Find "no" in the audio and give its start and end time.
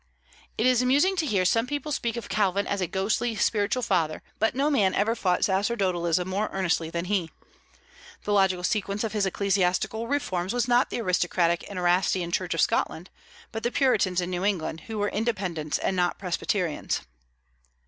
4.55-4.71